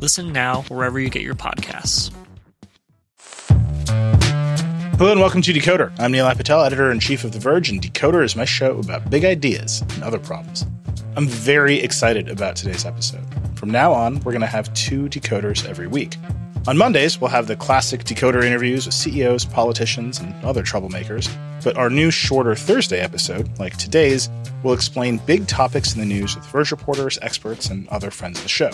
[0.00, 2.12] Listen now wherever you get your podcasts.
[4.98, 5.90] Hello and welcome to Decoder.
[5.98, 9.08] I'm Nilay Patel, editor in chief of The Verge, and Decoder is my show about
[9.08, 10.66] big ideas and other problems.
[11.16, 13.24] I'm very excited about today's episode.
[13.58, 16.16] From now on, we're going to have two decoders every week.
[16.66, 21.34] On Mondays, we'll have the classic decoder interviews with CEOs, politicians, and other troublemakers.
[21.64, 24.28] But our new shorter Thursday episode, like today's,
[24.62, 28.42] will explain big topics in the news with Verge reporters, experts, and other friends of
[28.42, 28.70] the show.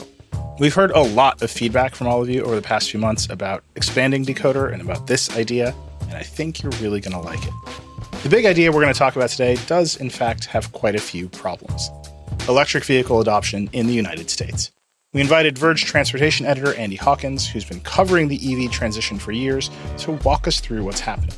[0.59, 3.29] We've heard a lot of feedback from all of you over the past few months
[3.29, 7.45] about expanding Decoder and about this idea, and I think you're really going to like
[7.45, 7.53] it.
[8.23, 11.01] The big idea we're going to talk about today does, in fact, have quite a
[11.01, 11.91] few problems
[12.49, 14.73] electric vehicle adoption in the United States.
[15.13, 19.71] We invited Verge transportation editor Andy Hawkins, who's been covering the EV transition for years,
[19.99, 21.35] to walk us through what's happening.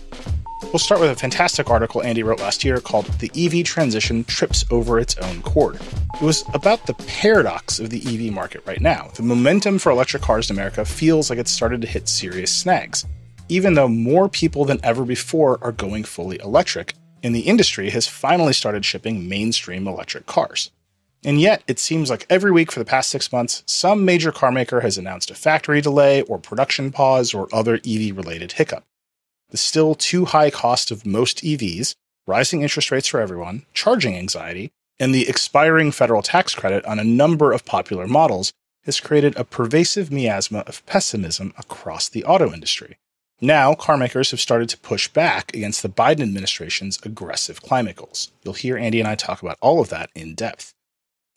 [0.62, 4.64] We'll start with a fantastic article Andy wrote last year called The EV Transition Trips
[4.70, 5.76] Over Its Own Cord.
[6.14, 9.10] It was about the paradox of the EV market right now.
[9.14, 13.04] The momentum for electric cars in America feels like it's started to hit serious snags
[13.48, 18.06] even though more people than ever before are going fully electric, and the industry has
[18.06, 20.70] finally started shipping mainstream electric cars.
[21.24, 24.82] And yet, it seems like every week for the past six months, some major carmaker
[24.82, 28.84] has announced a factory delay or production pause or other EV related hiccup.
[29.50, 31.94] The still too high cost of most EVs,
[32.26, 37.04] rising interest rates for everyone, charging anxiety, and the expiring federal tax credit on a
[37.04, 38.52] number of popular models
[38.84, 42.98] has created a pervasive miasma of pessimism across the auto industry.
[43.40, 48.30] Now, carmakers have started to push back against the Biden administration's aggressive climate goals.
[48.42, 50.72] You'll hear Andy and I talk about all of that in depth.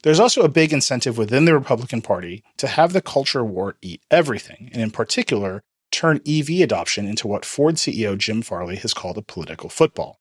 [0.04, 4.02] There's also a big incentive within the Republican Party to have the culture war eat
[4.12, 5.64] everything, and in particular,
[5.98, 10.20] turn EV adoption into what Ford CEO Jim Farley has called a political football.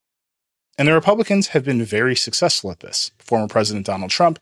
[0.77, 3.11] And the Republicans have been very successful at this.
[3.19, 4.39] Former President Donald Trump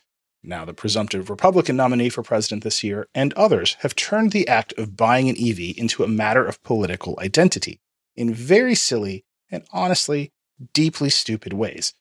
[0.47, 4.73] now the presumptive Republican nominee for president this year, and others have turned the act
[4.77, 7.79] of buying an EV into a matter of political identity
[8.15, 10.31] in very silly and honestly
[10.73, 11.93] deeply stupid ways.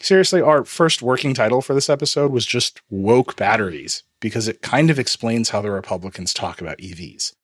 [0.00, 4.90] Seriously, our first working title for this episode was just Woke Batteries, because it kind
[4.90, 7.34] of explains how the Republicans talk about EVs.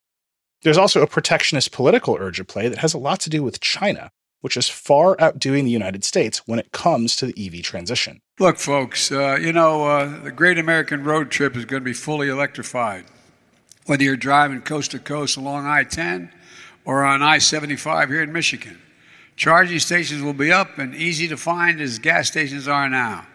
[0.62, 3.60] There's also a protectionist political urge at play that has a lot to do with
[3.60, 8.20] China, which is far outdoing the United States when it comes to the EV transition.
[8.38, 11.92] Look, folks, uh, you know, uh, the Great American Road Trip is going to be
[11.92, 13.04] fully electrified.
[13.86, 16.32] Whether you're driving coast to coast along I 10
[16.84, 18.80] or on I 75 here in Michigan,
[19.36, 23.26] charging stations will be up and easy to find as gas stations are now.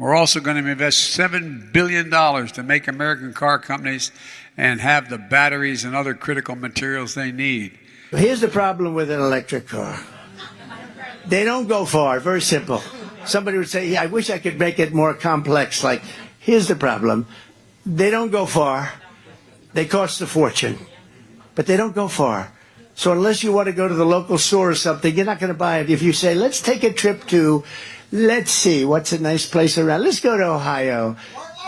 [0.00, 4.12] We're also going to invest $7 billion to make American car companies
[4.56, 7.78] and have the batteries and other critical materials they need.
[8.10, 10.00] Here's the problem with an electric car
[11.26, 12.18] they don't go far.
[12.18, 12.82] Very simple.
[13.26, 15.84] Somebody would say, yeah, I wish I could make it more complex.
[15.84, 16.02] Like,
[16.38, 17.26] here's the problem.
[17.84, 18.94] They don't go far.
[19.74, 20.78] They cost a fortune,
[21.54, 22.50] but they don't go far.
[22.94, 25.52] So unless you want to go to the local store or something, you're not going
[25.52, 25.90] to buy it.
[25.90, 27.64] If you say, let's take a trip to,
[28.12, 30.02] let's see, what's a nice place around?
[30.02, 31.16] Let's go to Ohio.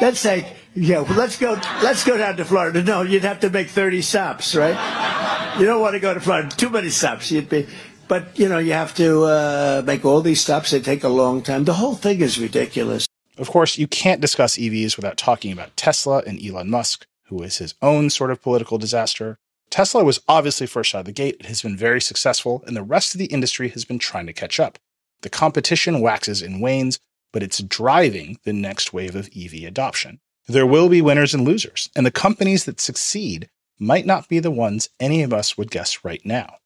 [0.00, 1.52] Let's take, yeah, well, let's go,
[1.82, 2.82] let's go down to Florida.
[2.82, 5.58] No, you'd have to make 30 stops, right?
[5.58, 6.48] You don't want to go to Florida.
[6.48, 7.30] Too many stops.
[7.30, 7.66] You'd be,
[8.08, 10.70] but, you know, you have to uh, make all these stops.
[10.70, 11.64] They take a long time.
[11.64, 13.06] The whole thing is ridiculous.
[13.38, 17.58] Of course, you can't discuss EVs without talking about Tesla and Elon Musk, who is
[17.58, 19.38] his own sort of political disaster.
[19.70, 21.36] Tesla was obviously first out of the gate.
[21.40, 24.32] It has been very successful, and the rest of the industry has been trying to
[24.34, 24.78] catch up.
[25.22, 26.98] The competition waxes and wanes,
[27.32, 30.20] but it's driving the next wave of EV adoption.
[30.48, 33.48] There will be winners and losers, and the companies that succeed
[33.78, 36.56] might not be the ones any of us would guess right now.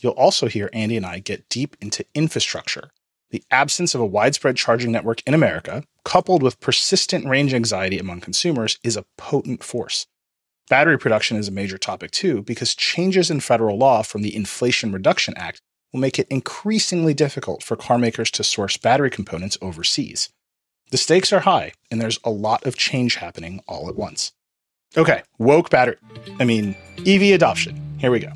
[0.00, 2.90] You'll also hear Andy and I get deep into infrastructure.
[3.30, 8.20] The absence of a widespread charging network in America, coupled with persistent range anxiety among
[8.20, 10.06] consumers, is a potent force.
[10.68, 14.92] Battery production is a major topic too, because changes in federal law from the Inflation
[14.92, 15.62] Reduction Act
[15.96, 20.28] will make it increasingly difficult for carmakers to source battery components overseas.
[20.90, 24.32] The stakes are high, and there's a lot of change happening all at once.
[24.94, 25.96] Okay, woke battery.
[26.38, 26.76] I mean,
[27.06, 27.80] EV adoption.
[27.98, 28.30] Here we go.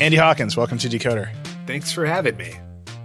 [0.00, 1.30] Andy Hawkins, welcome to Decoder.
[1.66, 2.54] Thanks for having me.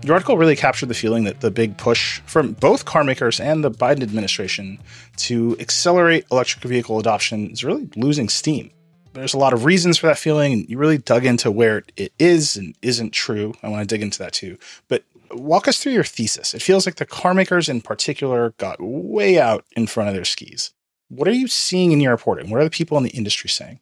[0.01, 3.63] Your article really captured the feeling that the big push from both car makers and
[3.63, 4.79] the Biden administration
[5.17, 8.71] to accelerate electric vehicle adoption is really losing steam.
[9.13, 12.13] There's a lot of reasons for that feeling, and you really dug into where it
[12.17, 13.53] is and isn't true.
[13.61, 14.57] I want to dig into that too.
[14.87, 16.53] But walk us through your thesis.
[16.53, 20.25] It feels like the car makers in particular got way out in front of their
[20.25, 20.71] skis.
[21.09, 22.49] What are you seeing in your reporting?
[22.49, 23.81] What are the people in the industry saying?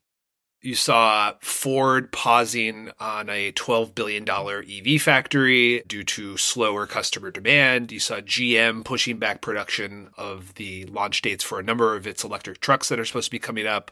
[0.59, 7.91] You saw Ford pausing on a $12 billion EV factory due to slower customer demand.
[7.91, 12.23] You saw GM pushing back production of the launch dates for a number of its
[12.23, 13.91] electric trucks that are supposed to be coming up.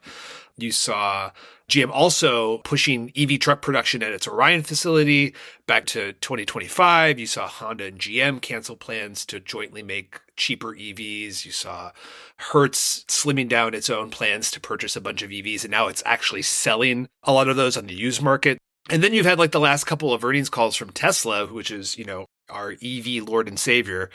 [0.58, 1.32] You saw
[1.70, 5.36] GM also pushing EV truck production at its Orion facility
[5.68, 7.20] back to 2025.
[7.20, 11.46] You saw Honda and GM cancel plans to jointly make cheaper EVs.
[11.46, 11.92] You saw
[12.38, 16.04] Hertz slimming down its own plans to purchase a bunch of EVs, and now it's
[16.06, 18.58] actually selling a lot of those on the used market.
[18.90, 21.98] And then you've had like the last couple of earnings calls from Tesla, which is,
[21.98, 24.10] you know, our EV Lord and Savior.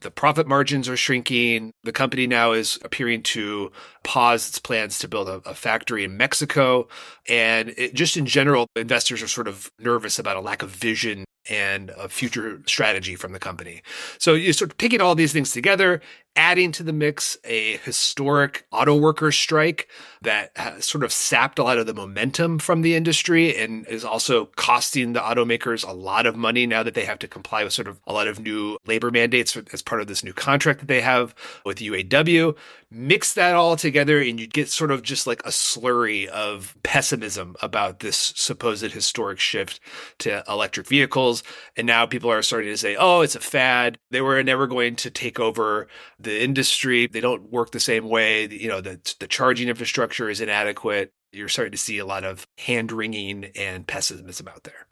[0.00, 1.72] The profit margins are shrinking.
[1.84, 3.72] The company now is appearing to
[4.02, 6.88] pause its plans to build a, a factory in Mexico.
[7.28, 11.24] And it, just in general, investors are sort of nervous about a lack of vision
[11.48, 13.82] and a future strategy from the company.
[14.18, 16.00] So you're sort of taking all these things together,
[16.36, 19.88] adding to the mix a historic auto worker strike
[20.22, 24.46] that sort of sapped a lot of the momentum from the industry and is also
[24.56, 27.88] costing the automakers a lot of money now that they have to comply with sort
[27.88, 31.00] of a lot of new labor mandates as part of this new contract that they
[31.00, 31.34] have
[31.64, 32.56] with UAW.
[32.90, 37.56] Mix that all together and you get sort of just like a slurry of pessimism
[37.60, 39.80] about this supposed historic shift
[40.18, 41.42] to electric vehicles.
[41.76, 43.98] And now people are starting to say, oh, it's a fad.
[44.10, 45.88] They were never going to take over
[46.26, 47.06] the industry.
[47.06, 48.46] They don't work the same way.
[48.48, 51.12] You know, the, the charging infrastructure is inadequate.
[51.32, 54.86] You're starting to see a lot of hand wringing and pessimism out there.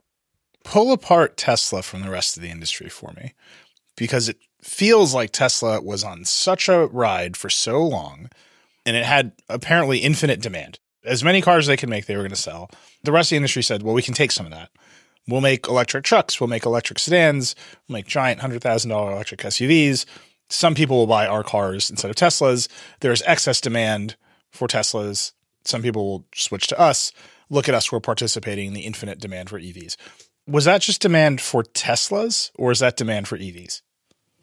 [0.64, 3.34] Pull apart Tesla from the rest of the industry for me
[3.96, 8.30] because it feels like Tesla was on such a ride for so long
[8.86, 10.78] and it had apparently infinite demand.
[11.04, 12.70] As many cars as they could make, they were going to sell.
[13.02, 14.70] The rest of the industry said, well, we can take some of that.
[15.26, 17.54] We'll make electric trucks, we'll make electric sedans,
[17.88, 20.04] we'll make giant $100,000 electric SUVs.
[20.48, 22.68] Some people will buy our cars instead of Teslas.
[23.00, 24.16] There's excess demand
[24.50, 25.32] for Teslas.
[25.64, 27.12] Some people will switch to us.
[27.50, 29.96] Look at us, we're participating in the infinite demand for EVs.
[30.46, 33.82] Was that just demand for Teslas or is that demand for EVs?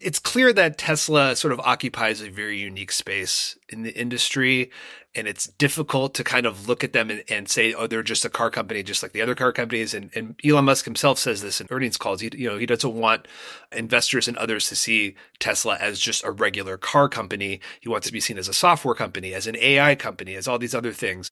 [0.01, 4.71] It's clear that Tesla sort of occupies a very unique space in the industry.
[5.13, 8.23] And it's difficult to kind of look at them and, and, say, oh, they're just
[8.23, 9.93] a car company, just like the other car companies.
[9.93, 12.21] And, and Elon Musk himself says this in earnings calls.
[12.21, 13.27] He, you know, he doesn't want
[13.73, 17.59] investors and others to see Tesla as just a regular car company.
[17.81, 20.57] He wants to be seen as a software company, as an AI company, as all
[20.57, 21.29] these other things.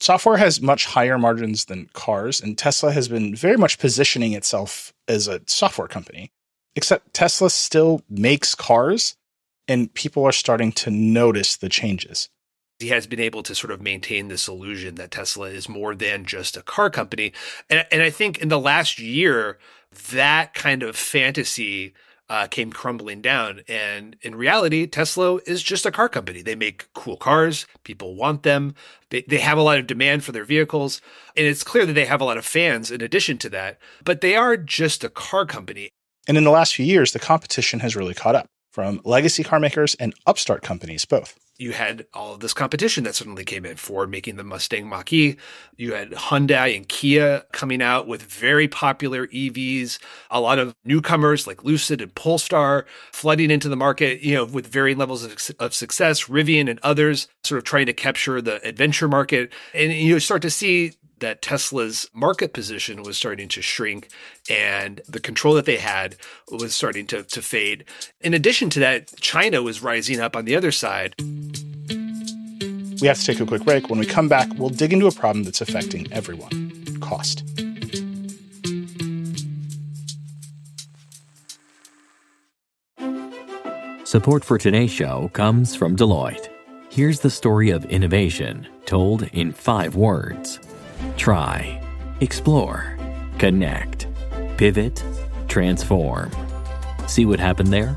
[0.00, 4.92] Software has much higher margins than cars, and Tesla has been very much positioning itself
[5.06, 6.32] as a software company.
[6.80, 9.14] Except Tesla still makes cars,
[9.68, 12.30] and people are starting to notice the changes.
[12.78, 16.24] He has been able to sort of maintain this illusion that Tesla is more than
[16.24, 17.34] just a car company.
[17.68, 19.58] And, and I think in the last year,
[20.10, 21.92] that kind of fantasy
[22.30, 23.60] uh, came crumbling down.
[23.68, 26.40] And in reality, Tesla is just a car company.
[26.40, 27.66] They make cool cars.
[27.84, 28.74] People want them.
[29.10, 31.02] They, they have a lot of demand for their vehicles.
[31.36, 34.22] And it's clear that they have a lot of fans in addition to that, but
[34.22, 35.90] they are just a car company.
[36.30, 39.58] And in the last few years, the competition has really caught up from legacy car
[39.58, 43.76] makers and upstart companies both you had all of this competition that suddenly came in.
[43.76, 45.36] Ford making the Mustang Mach-E.
[45.76, 49.98] You had Hyundai and Kia coming out with very popular EVs.
[50.30, 54.68] A lot of newcomers like Lucid and Polestar flooding into the market, you know, with
[54.68, 56.24] varying levels of, of success.
[56.24, 59.52] Rivian and others sort of trying to capture the adventure market.
[59.74, 64.08] And you start to see that Tesla's market position was starting to shrink
[64.48, 66.16] and the control that they had
[66.50, 67.84] was starting to, to fade.
[68.20, 71.14] In addition to that, China was rising up on the other side.
[73.00, 73.88] We have to take a quick break.
[73.88, 77.44] When we come back, we'll dig into a problem that's affecting everyone cost.
[84.04, 86.48] Support for today's show comes from Deloitte.
[86.90, 90.58] Here's the story of innovation told in five words
[91.16, 91.82] try,
[92.20, 92.96] explore,
[93.38, 94.06] connect,
[94.56, 95.02] pivot,
[95.48, 96.30] transform.
[97.06, 97.96] See what happened there?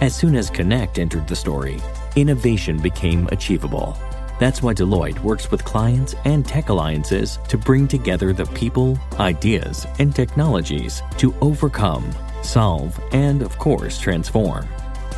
[0.00, 1.78] As soon as Connect entered the story,
[2.16, 3.96] innovation became achievable.
[4.38, 9.86] That's why Deloitte works with clients and tech alliances to bring together the people, ideas,
[9.98, 14.68] and technologies to overcome, solve, and of course, transform.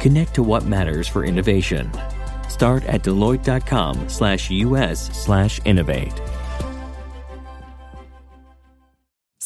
[0.00, 1.90] Connect to what matters for innovation.
[2.48, 4.08] Start at Deloitte.com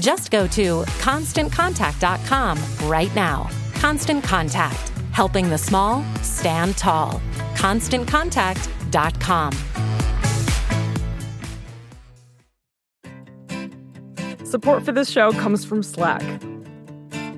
[0.00, 2.58] Just go to constantcontact.com
[2.88, 3.48] right now.
[3.74, 7.20] Constant Contact, helping the small stand tall.
[7.54, 9.52] ConstantContact.com.
[14.44, 16.22] Support for this show comes from Slack.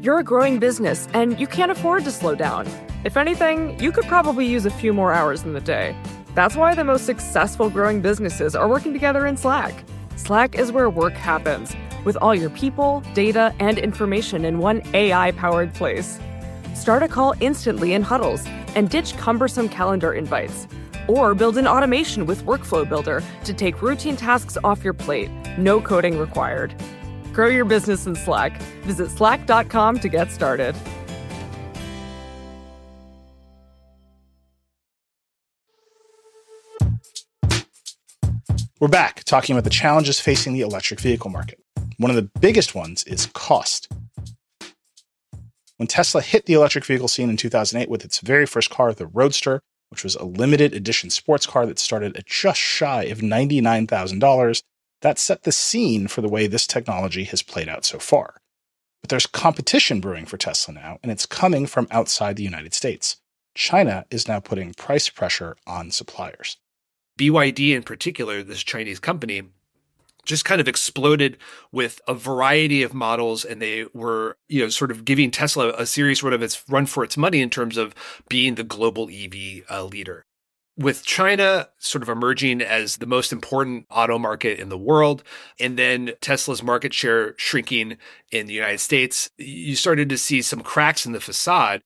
[0.03, 2.67] You're a growing business and you can't afford to slow down.
[3.05, 5.97] If anything, you could probably use a few more hours in the day.
[6.35, 9.85] That's why the most successful growing businesses are working together in Slack.
[10.17, 15.33] Slack is where work happens, with all your people, data, and information in one AI
[15.33, 16.19] powered place.
[16.75, 18.45] Start a call instantly in huddles
[18.75, 20.67] and ditch cumbersome calendar invites.
[21.09, 25.81] Or build an automation with Workflow Builder to take routine tasks off your plate, no
[25.81, 26.75] coding required.
[27.33, 28.61] Grow your business in Slack.
[28.83, 30.75] Visit slack.com to get started.
[38.81, 41.59] We're back talking about the challenges facing the electric vehicle market.
[41.99, 43.89] One of the biggest ones is cost.
[45.77, 49.07] When Tesla hit the electric vehicle scene in 2008 with its very first car, the
[49.07, 49.61] Roadster,
[49.91, 54.63] which was a limited edition sports car that started at just shy of $99,000,
[55.03, 58.41] that set the scene for the way this technology has played out so far.
[59.03, 63.19] But there's competition brewing for Tesla now, and it's coming from outside the United States.
[63.55, 66.57] China is now putting price pressure on suppliers.
[67.19, 69.43] BYD in particular, this Chinese company,
[70.25, 71.37] just kind of exploded
[71.73, 75.87] with a variety of models and they were you know sort of giving tesla a
[75.87, 77.95] serious run of its run for its money in terms of
[78.29, 79.35] being the global ev
[79.71, 80.25] uh, leader.
[80.77, 85.23] With china sort of emerging as the most important auto market in the world
[85.61, 87.97] and then tesla's market share shrinking
[88.33, 91.83] in the united states you started to see some cracks in the facade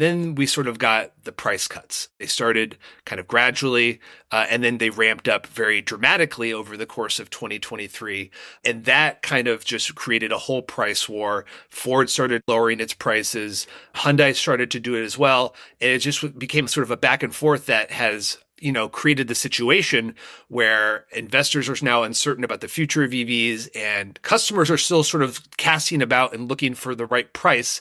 [0.00, 2.08] then we sort of got the price cuts.
[2.18, 6.86] They started kind of gradually, uh, and then they ramped up very dramatically over the
[6.86, 8.30] course of 2023.
[8.64, 11.44] And that kind of just created a whole price war.
[11.68, 13.66] Ford started lowering its prices.
[13.94, 15.54] Hyundai started to do it as well.
[15.80, 19.26] And it just became sort of a back and forth that has you know, created
[19.26, 20.14] the situation
[20.48, 25.22] where investors are now uncertain about the future of EVs and customers are still sort
[25.22, 27.80] of casting about and looking for the right price.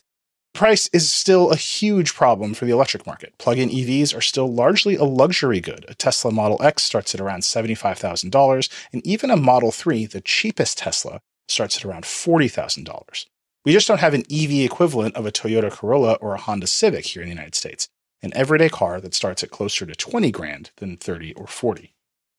[0.54, 3.38] Price is still a huge problem for the electric market.
[3.38, 5.86] Plug in EVs are still largely a luxury good.
[5.88, 10.80] A Tesla Model X starts at around $75,000, and even a Model 3, the cheapest
[10.80, 13.26] Tesla, starts at around $40,000.
[13.66, 17.06] We just don't have an EV equivalent of a Toyota Corolla or a Honda Civic
[17.06, 17.88] here in the United States,
[18.22, 21.94] an everyday car that starts at closer to 20 grand than 30 or 40.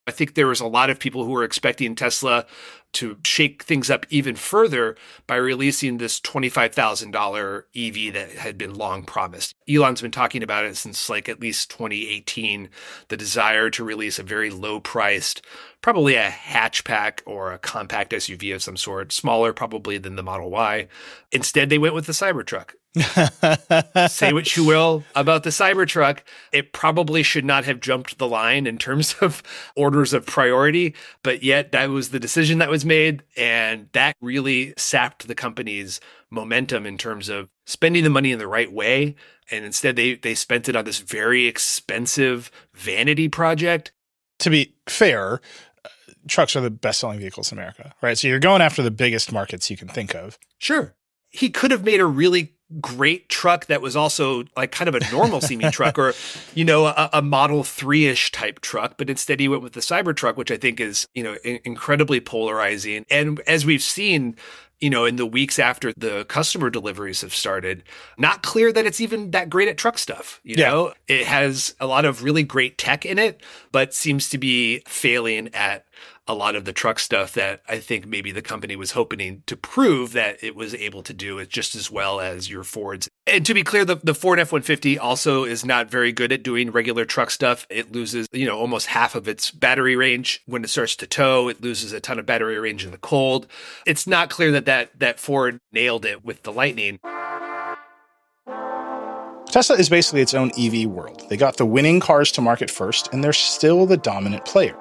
[0.07, 2.45] I think there was a lot of people who were expecting Tesla
[2.93, 4.95] to shake things up even further
[5.27, 9.55] by releasing this $25,000 EV that had been long promised.
[9.69, 12.69] Elon's been talking about it since like at least 2018,
[13.07, 15.41] the desire to release a very low priced,
[15.81, 20.49] probably a hatchback or a compact SUV of some sort, smaller probably than the Model
[20.49, 20.87] Y.
[21.31, 22.71] Instead, they went with the Cybertruck.
[24.09, 26.19] Say what you will about the Cybertruck.
[26.51, 29.41] It probably should not have jumped the line in terms of
[29.77, 30.93] orders of priority,
[31.23, 33.23] but yet that was the decision that was made.
[33.37, 38.47] And that really sapped the company's momentum in terms of spending the money in the
[38.47, 39.15] right way.
[39.49, 43.91] And instead, they, they spent it on this very expensive vanity project.
[44.39, 45.41] To be fair,
[45.83, 45.89] uh,
[46.27, 48.17] trucks are the best selling vehicles in America, right?
[48.17, 50.39] So you're going after the biggest markets you can think of.
[50.57, 50.95] Sure.
[51.29, 55.11] He could have made a really great truck that was also like kind of a
[55.11, 56.13] normal seeming truck or
[56.53, 60.35] you know a, a model 3ish type truck but instead he went with the cybertruck
[60.35, 64.35] which i think is you know in- incredibly polarizing and as we've seen
[64.81, 67.83] you know, in the weeks after the customer deliveries have started,
[68.17, 70.41] not clear that it's even that great at truck stuff.
[70.43, 70.69] You yeah.
[70.69, 74.81] know, it has a lot of really great tech in it, but seems to be
[74.87, 75.85] failing at
[76.31, 79.57] a lot of the truck stuff that I think maybe the company was hoping to
[79.57, 83.09] prove that it was able to do it just as well as your Fords.
[83.27, 86.71] And to be clear, the, the Ford F-150 also is not very good at doing
[86.71, 87.67] regular truck stuff.
[87.69, 91.49] It loses, you know, almost half of its battery range when it starts to tow.
[91.49, 93.47] It loses a ton of battery range in the cold.
[93.85, 96.99] It's not clear that that, that Ford nailed it with the Lightning.
[99.47, 101.25] Tesla is basically its own EV world.
[101.29, 104.77] They got the winning cars to market first, and they're still the dominant player.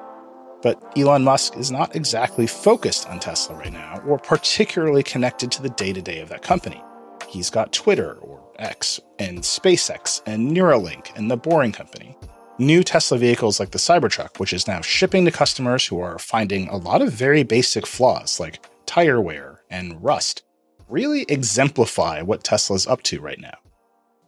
[0.63, 5.63] But Elon Musk is not exactly focused on Tesla right now, or particularly connected to
[5.63, 6.83] the day to day of that company.
[7.29, 12.17] He's got Twitter, or X, and SpaceX, and Neuralink, and the Boring Company.
[12.59, 16.69] New Tesla vehicles like the Cybertruck, which is now shipping to customers who are finding
[16.69, 20.43] a lot of very basic flaws like tire wear and rust,
[20.89, 23.57] really exemplify what Tesla's up to right now.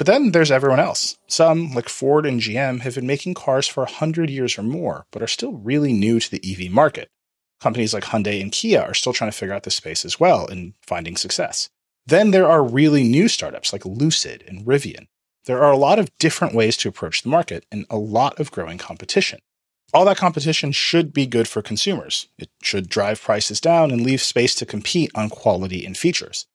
[0.03, 1.17] But then there's everyone else.
[1.29, 5.23] Some, like Ford and GM, have been making cars for 100 years or more, but
[5.23, 7.09] are still really new to the EV market.
[7.61, 10.49] Companies like Hyundai and Kia are still trying to figure out the space as well
[10.49, 11.69] and finding success.
[12.05, 15.07] Then there are really new startups like Lucid and Rivian.
[15.45, 18.51] There are a lot of different ways to approach the market and a lot of
[18.51, 19.39] growing competition.
[19.95, 22.27] All that competition should be good for consumers.
[22.39, 26.49] It should drive prices down and leave space to compete on quality and features.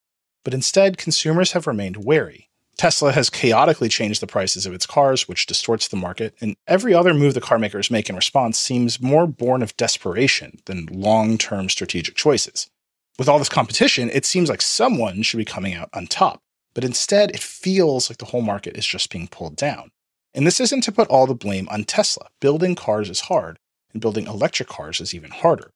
[0.44, 2.47] But instead, consumers have remained wary
[2.78, 6.94] Tesla has chaotically changed the prices of its cars, which distorts the market, and every
[6.94, 11.40] other move the car makers make in response seems more born of desperation than long
[11.40, 12.70] term strategic choices.
[13.18, 16.40] With all this competition, it seems like someone should be coming out on top,
[16.76, 19.90] but instead it feels like the whole market is just being pulled down.
[20.36, 22.28] And this isn't to put all the blame on Tesla.
[22.40, 23.58] Building cars is hard,
[23.92, 25.72] and building electric cars is even harder.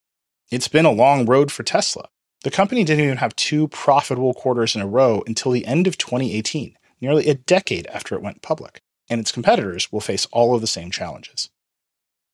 [0.51, 2.09] It's been a long road for Tesla.
[2.43, 5.97] The company didn't even have two profitable quarters in a row until the end of
[5.97, 10.61] 2018 nearly a decade after it went public, and its competitors will face all of
[10.61, 11.49] the same challenges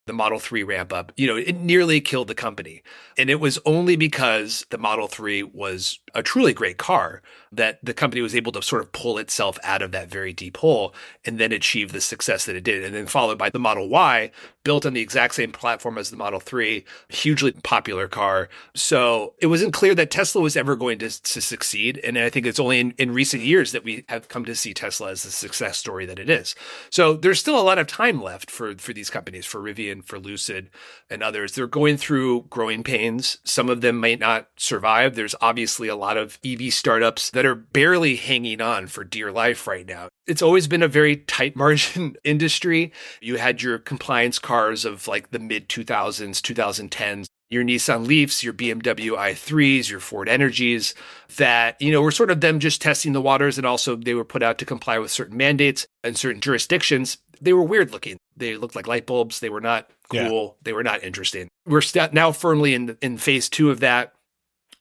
[0.07, 2.81] the Model 3 ramp up, you know, it nearly killed the company.
[3.17, 7.93] And it was only because the Model 3 was a truly great car that the
[7.93, 10.93] company was able to sort of pull itself out of that very deep hole
[11.25, 12.83] and then achieve the success that it did.
[12.83, 14.31] And then followed by the Model Y,
[14.63, 18.49] built on the exact same platform as the Model 3, hugely popular car.
[18.75, 22.01] So it wasn't clear that Tesla was ever going to, to succeed.
[22.03, 24.73] And I think it's only in, in recent years that we have come to see
[24.73, 26.53] Tesla as the success story that it is.
[26.89, 30.19] So there's still a lot of time left for, for these companies, for Rivian, for
[30.19, 30.69] Lucid,
[31.09, 31.53] and others.
[31.53, 33.37] They're going through growing pains.
[33.45, 35.15] Some of them might not survive.
[35.15, 39.67] There's obviously a lot of EV startups that are barely hanging on for dear life
[39.67, 40.07] right now.
[40.25, 42.91] It's always been a very tight margin industry.
[43.21, 48.53] You had your compliance cars of like the mid 2000s, 2010s, your Nissan Leafs, your
[48.53, 50.95] BMW i3s, your Ford Energis,
[51.35, 53.59] that, you know, were sort of them just testing the waters.
[53.59, 57.19] And also they were put out to comply with certain mandates and certain jurisdictions.
[57.39, 58.17] They were weird looking.
[58.35, 59.41] They looked like light bulbs.
[59.41, 60.55] They were not cool.
[60.57, 60.63] Yeah.
[60.63, 61.49] They were not interesting.
[61.67, 64.15] We're st- now firmly in, in phase two of that,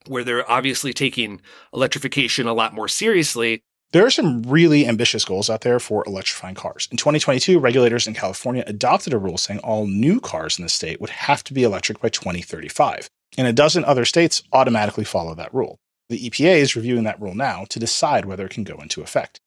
[0.09, 1.40] where they're obviously taking
[1.73, 3.62] electrification a lot more seriously.
[3.92, 6.88] There are some really ambitious goals out there for electrifying cars.
[6.90, 11.01] In 2022, regulators in California adopted a rule saying all new cars in the state
[11.01, 13.09] would have to be electric by 2035.
[13.38, 15.79] And a dozen other states automatically follow that rule.
[16.09, 19.40] The EPA is reviewing that rule now to decide whether it can go into effect.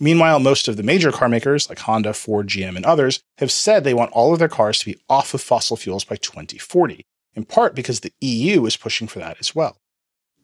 [0.00, 3.82] Meanwhile, most of the major car makers like Honda, Ford, GM, and others have said
[3.82, 7.44] they want all of their cars to be off of fossil fuels by 2040, in
[7.44, 9.76] part because the EU is pushing for that as well.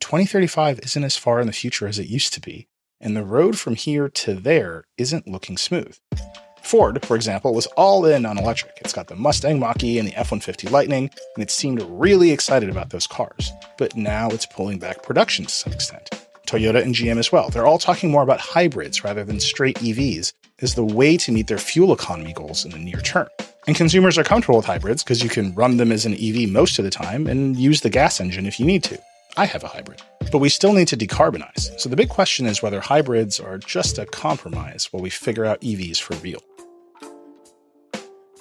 [0.05, 2.69] 2035 isn't as far in the future as it used to be,
[3.01, 5.97] and the road from here to there isn't looking smooth.
[6.63, 8.77] Ford, for example, was all in on electric.
[8.83, 12.33] It's got the Mustang Mach E and the F 150 Lightning, and it seemed really
[12.33, 13.51] excited about those cars.
[13.79, 16.11] But now it's pulling back production to some extent.
[16.47, 17.49] Toyota and GM as well.
[17.49, 21.47] They're all talking more about hybrids rather than straight EVs as the way to meet
[21.47, 23.29] their fuel economy goals in the near term.
[23.67, 26.79] And consumers are comfortable with hybrids because you can run them as an EV most
[26.79, 29.01] of the time and use the gas engine if you need to.
[29.37, 30.01] I have a hybrid.
[30.31, 31.79] But we still need to decarbonize.
[31.79, 35.61] So the big question is whether hybrids are just a compromise while we figure out
[35.61, 36.41] EVs for real.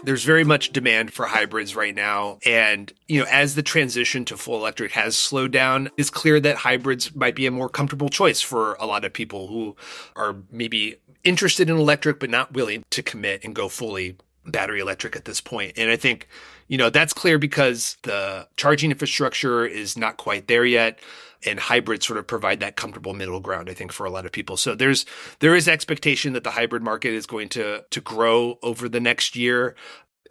[0.04, 2.38] There's very much demand for hybrids right now.
[2.46, 6.58] And, you know, as the transition to full electric has slowed down, it's clear that
[6.58, 9.76] hybrids might be a more comfortable choice for a lot of people who
[10.16, 15.16] are maybe interested in electric, but not willing to commit and go fully battery electric
[15.16, 15.74] at this point.
[15.78, 16.28] And I think,
[16.68, 21.00] you know, that's clear because the charging infrastructure is not quite there yet
[21.46, 24.32] and hybrids sort of provide that comfortable middle ground i think for a lot of
[24.32, 24.58] people.
[24.58, 25.06] So there's
[25.40, 29.36] there is expectation that the hybrid market is going to to grow over the next
[29.36, 29.76] year.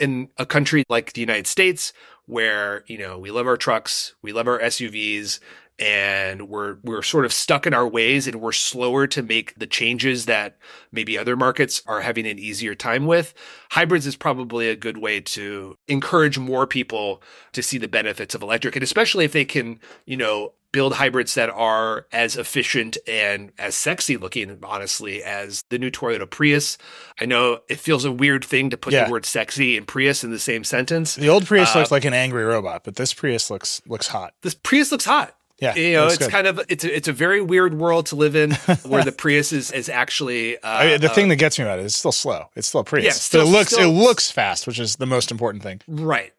[0.01, 1.93] In a country like the united states
[2.27, 5.39] where you know we love our trucks we love our suvs
[5.83, 9.67] and we're we're sort of stuck in our ways and we're slower to make the
[9.67, 10.57] changes that
[10.93, 13.35] maybe other markets are having an easier time with
[13.73, 17.21] hybrids is probably a good way to encourage more people
[17.53, 21.35] to see the benefits of electric and especially if they can you know build hybrids
[21.35, 26.79] that are as efficient and as sexy looking, honestly, as the new Toyota Prius.
[27.21, 29.05] I know it feels a weird thing to put Yeah.
[29.05, 31.15] the word sexy and Prius in the same sentence.
[31.15, 34.33] The old Prius Uh, looks like an angry robot, but this Prius looks looks hot.
[34.41, 35.37] This Prius looks hot.
[35.63, 36.31] Yeah, You know, it's good.
[36.31, 38.51] kind of it's a, it's a very weird world to live in
[38.85, 41.65] where the Prius is, is actually uh, I mean, the uh, thing that gets me
[41.65, 42.47] about it is it's still slow.
[42.57, 43.05] It's still a Prius.
[43.05, 45.81] Yeah, still- it looks still- it looks fast, which is the most important thing.
[45.89, 46.33] right.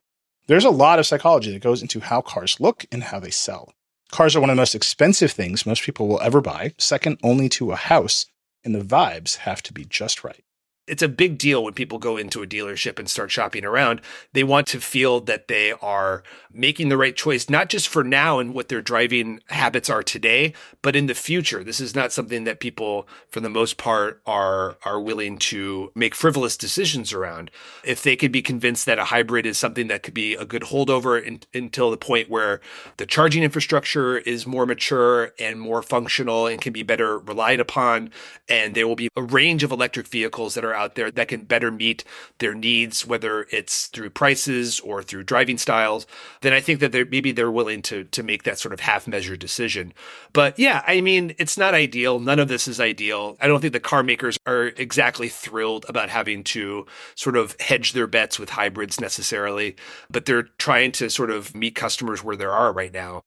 [0.48, 3.74] There's a lot of psychology that goes into how cars look and how they sell.
[4.12, 7.48] Cars are one of the most expensive things most people will ever buy, second only
[7.50, 8.26] to a house,
[8.66, 10.44] and the vibes have to be just right.
[10.86, 14.02] It's a big deal when people go into a dealership and start shopping around.
[14.34, 18.40] They want to feel that they are making the right choice, not just for now
[18.40, 21.64] and what their driving habits are today, but in the future.
[21.64, 26.14] This is not something that people, for the most part, are are willing to make
[26.14, 27.50] frivolous decisions around.
[27.86, 30.64] If they could be convinced that a hybrid is something that could be a good
[30.64, 32.60] holdover in, until the point where
[32.98, 38.12] the charging infrastructure is more mature and more functional and can be better relied upon,
[38.50, 41.44] and there will be a range of electric vehicles that are out there that can
[41.44, 42.04] better meet
[42.40, 46.06] their needs, whether it's through prices or through driving styles,
[46.42, 49.08] then I think that they're maybe they're willing to to make that sort of half
[49.08, 49.94] measured decision.
[50.34, 52.20] But yeah, I mean, it's not ideal.
[52.20, 53.38] None of this is ideal.
[53.42, 57.94] I don't think the car makers are exactly thrilled about having to sort of hedge
[57.94, 59.76] their bets with hybrids necessarily,
[60.10, 63.22] but they're trying to sort of meet customers where they are right now.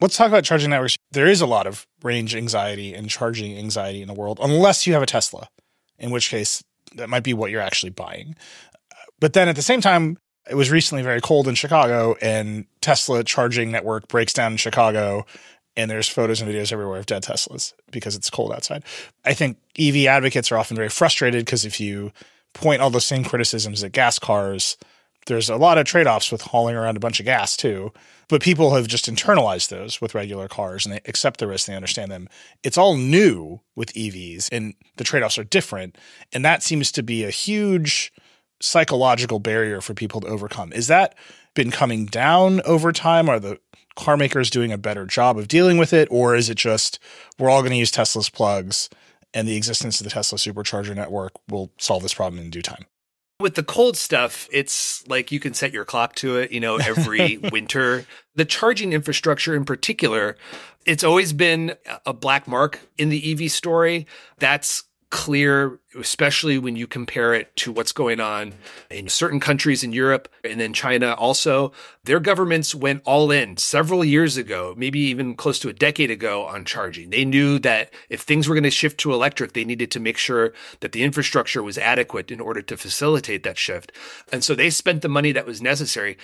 [0.00, 0.96] Let's talk about charging networks.
[1.12, 4.92] There is a lot of range anxiety and charging anxiety in the world, unless you
[4.92, 5.48] have a Tesla,
[5.98, 6.62] in which case
[6.96, 8.36] that might be what you're actually buying.
[9.20, 13.24] But then at the same time, it was recently very cold in Chicago, and Tesla
[13.24, 15.24] charging network breaks down in Chicago,
[15.76, 18.84] and there's photos and videos everywhere of dead Teslas because it's cold outside.
[19.24, 22.12] I think EV advocates are often very frustrated because if you
[22.52, 24.76] point all those same criticisms at gas cars,
[25.26, 27.92] there's a lot of trade-offs with hauling around a bunch of gas too.
[28.28, 31.74] But people have just internalized those with regular cars and they accept the risk they
[31.74, 32.28] understand them.
[32.62, 35.98] It's all new with evs and the trade-offs are different
[36.32, 38.12] and that seems to be a huge
[38.60, 40.72] psychological barrier for people to overcome.
[40.72, 41.14] Is that
[41.54, 43.28] been coming down over time?
[43.28, 43.58] Are the
[43.96, 46.98] car makers doing a better job of dealing with it or is it just
[47.38, 48.90] we're all going to use tesla's plugs
[49.32, 52.86] and the existence of the tesla supercharger network will solve this problem in due time
[53.40, 56.76] With the cold stuff, it's like you can set your clock to it, you know,
[56.76, 58.06] every winter.
[58.36, 60.36] The charging infrastructure in particular,
[60.86, 61.74] it's always been
[62.06, 64.06] a black mark in the EV story.
[64.38, 68.52] That's clear, especially when you compare it to what's going on
[68.90, 71.70] in certain countries in Europe and then China also.
[72.02, 76.44] Their governments went all in several years ago, maybe even close to a decade ago
[76.46, 77.10] on charging.
[77.10, 80.18] They knew that if things were going to shift to electric, they needed to make
[80.18, 83.92] sure that the infrastructure was adequate in order to facilitate that shift.
[84.32, 86.18] And so they spent the money that was necessary.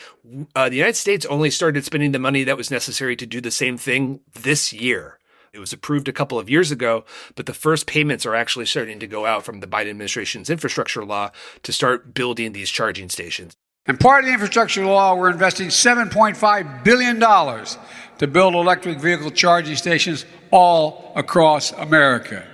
[0.57, 3.53] Uh, the United States only started spending the money that was necessary to do the
[3.53, 5.20] same thing this year.
[5.53, 9.01] It was approved a couple of years ago, but the first payments are actually starting
[9.01, 11.33] to go out from the Biden administration's infrastructure law
[11.65, 13.57] to start building these charging stations.
[13.85, 19.75] And part of the infrastructure law, we're investing $7.5 billion to build electric vehicle charging
[19.75, 22.47] stations all across America.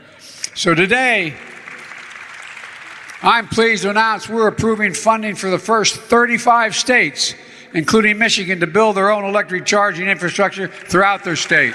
[0.55, 1.35] So today,
[3.23, 7.35] I'm pleased to announce we're approving funding for the first 35 states,
[7.75, 11.75] including Michigan, to build their own electric charging infrastructure throughout their state.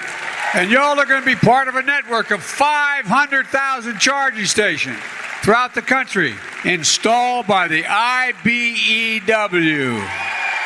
[0.54, 4.98] And y'all are going to be part of a network of 500,000 charging stations.
[5.42, 9.32] throughout the country, installed by the IBEW.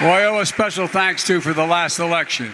[0.02, 2.52] I owe oh, a special thanks to for the last election.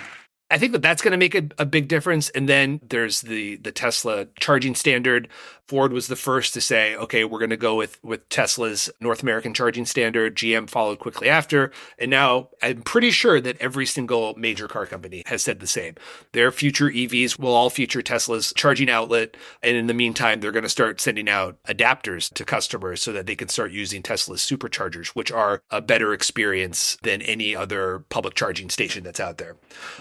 [0.51, 2.29] I think that that's going to make a, a, big difference.
[2.29, 5.29] And then there's the the Tesla charging standard.
[5.71, 9.23] Ford was the first to say, okay, we're going to go with with Tesla's North
[9.23, 10.35] American charging standard.
[10.35, 15.23] GM followed quickly after, and now I'm pretty sure that every single major car company
[15.27, 15.95] has said the same.
[16.33, 20.63] Their future EVs will all feature Tesla's charging outlet, and in the meantime, they're going
[20.63, 25.07] to start sending out adapters to customers so that they can start using Tesla's superchargers,
[25.15, 29.55] which are a better experience than any other public charging station that's out there.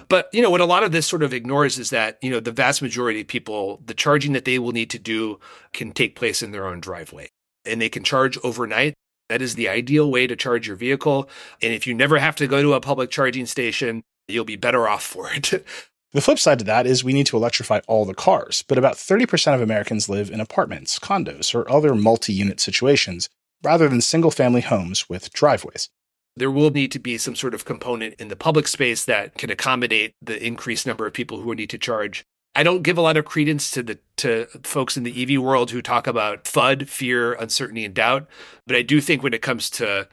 [0.08, 2.40] But you know what a lot of this sort of ignores is that you know
[2.40, 5.38] the vast majority of people, the charging that they will need to do
[5.72, 7.28] can take place in their own driveway
[7.64, 8.94] and they can charge overnight.
[9.28, 11.28] That is the ideal way to charge your vehicle.
[11.62, 14.88] And if you never have to go to a public charging station, you'll be better
[14.88, 15.64] off for it.
[16.12, 18.96] The flip side to that is we need to electrify all the cars, but about
[18.96, 23.28] 30% of Americans live in apartments, condos, or other multi unit situations
[23.62, 25.88] rather than single family homes with driveways.
[26.36, 29.50] There will need to be some sort of component in the public space that can
[29.50, 32.24] accommodate the increased number of people who need to charge.
[32.60, 35.70] I don't give a lot of credence to the to folks in the EV world
[35.70, 38.28] who talk about FUD, fear, uncertainty, and doubt.
[38.66, 40.06] But I do think when it comes to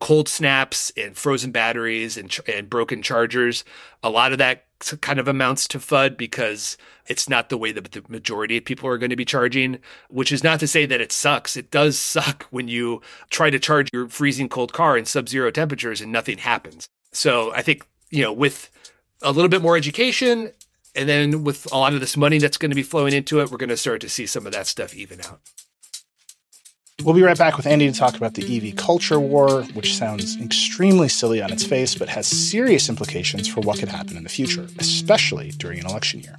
[0.00, 3.64] cold snaps and frozen batteries and and broken chargers,
[4.02, 4.66] a lot of that
[5.00, 8.86] kind of amounts to FUD because it's not the way that the majority of people
[8.86, 9.78] are going to be charging,
[10.10, 11.56] which is not to say that it sucks.
[11.56, 15.50] It does suck when you try to charge your freezing cold car in sub zero
[15.50, 16.86] temperatures and nothing happens.
[17.12, 18.70] So I think, you know, with
[19.22, 20.52] a little bit more education
[20.94, 23.50] and then with a lot of this money that's going to be flowing into it,
[23.50, 25.40] we're going to start to see some of that stuff even out.
[27.02, 30.40] We'll be right back with Andy to talk about the EV culture war, which sounds
[30.40, 34.28] extremely silly on its face, but has serious implications for what could happen in the
[34.28, 36.38] future, especially during an election year.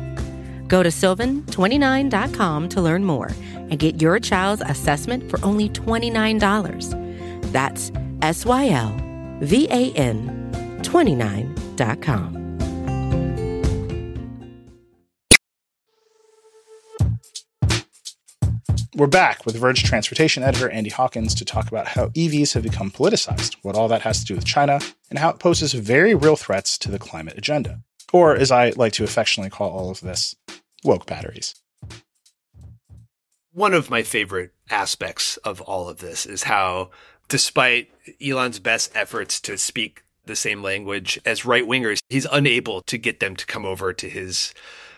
[0.71, 7.51] Go to sylvan29.com to learn more and get your child's assessment for only $29.
[7.51, 8.97] That's S Y L
[9.41, 12.37] V A N 29.com.
[18.95, 22.91] We're back with Verge transportation editor Andy Hawkins to talk about how EVs have become
[22.91, 24.79] politicized, what all that has to do with China,
[25.09, 27.81] and how it poses very real threats to the climate agenda.
[28.13, 30.35] Or, as I like to affectionately call all of this,
[30.83, 31.55] woke batteries.
[33.53, 36.91] One of my favorite aspects of all of this is how,
[37.27, 37.91] despite
[38.25, 43.19] Elon's best efforts to speak the same language as right wingers, he's unable to get
[43.19, 44.53] them to come over to his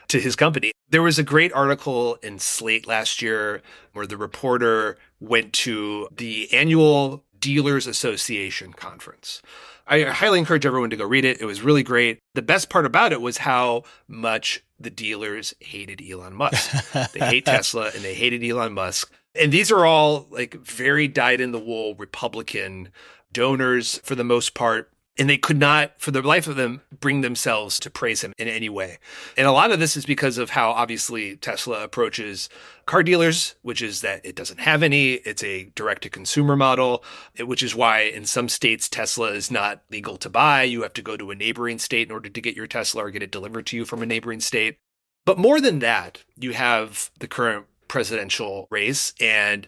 [0.09, 0.71] to his company.
[0.89, 3.61] There was a great article in Slate last year
[3.93, 9.41] where the reporter went to the annual Dealers Association conference.
[9.85, 11.41] I highly encourage everyone to go read it.
[11.41, 12.19] It was really great.
[12.35, 16.91] The best part about it was how much the dealers hated Elon Musk.
[17.11, 19.11] they hate Tesla and they hated Elon Musk.
[19.35, 22.89] And these are all like very dyed in the wool Republican
[23.31, 24.92] donors for the most part.
[25.19, 28.47] And they could not, for the life of them, bring themselves to praise him in
[28.47, 28.97] any way.
[29.37, 32.49] And a lot of this is because of how obviously Tesla approaches
[32.87, 35.13] car dealers, which is that it doesn't have any.
[35.13, 37.03] It's a direct to consumer model,
[37.37, 40.63] eh, which is why in some states Tesla is not legal to buy.
[40.63, 43.11] You have to go to a neighboring state in order to get your Tesla or
[43.11, 44.77] get it delivered to you from a neighboring state.
[45.25, 49.13] But more than that, you have the current presidential race.
[49.19, 49.67] And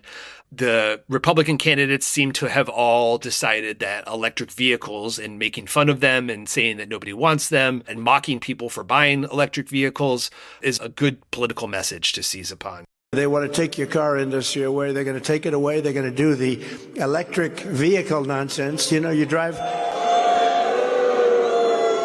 [0.52, 6.00] the Republican candidates seem to have all decided that electric vehicles and making fun of
[6.00, 10.80] them and saying that nobody wants them and mocking people for buying electric vehicles is
[10.80, 12.86] a good political message to seize upon.
[13.12, 14.92] They want to take your car industry away.
[14.92, 15.82] They're going to take it away.
[15.82, 16.64] They're going to do the
[16.96, 18.92] electric vehicle nonsense.
[18.92, 19.56] You know, you drive.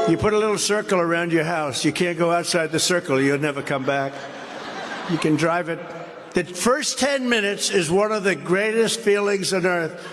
[0.09, 1.85] You put a little circle around your house.
[1.85, 3.21] You can't go outside the circle.
[3.21, 4.13] You'll never come back.
[5.11, 5.81] You can drive it.
[6.35, 10.07] The first 10 minutes is one of the greatest feelings on earth.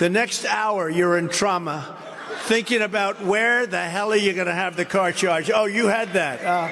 [0.00, 1.96] The next hour, you're in trauma,
[2.40, 5.52] thinking about where the hell are you going to have the car charged?
[5.54, 6.44] Oh, you had that.
[6.44, 6.68] Uh,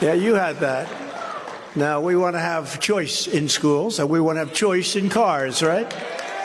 [0.00, 0.88] yeah, you had that.
[1.74, 5.08] Now, we want to have choice in schools, and we want to have choice in
[5.08, 5.92] cars, right?